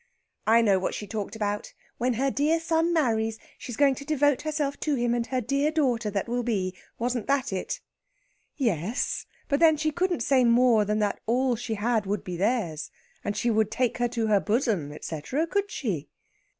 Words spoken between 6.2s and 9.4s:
will be. Wasn't that it?" "Yes;